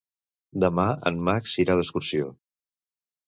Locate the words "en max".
1.11-1.53